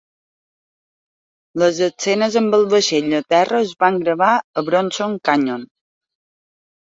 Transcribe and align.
Les 1.63 1.81
escenes 1.87 2.37
amb 2.41 2.55
el 2.59 2.63
vaixell 2.71 3.13
a 3.19 3.21
terra 3.35 3.59
es 3.65 3.75
van 3.83 3.99
gravar 4.05 4.31
a 4.61 4.63
Bronson 4.71 5.13
Canyon. 5.29 5.69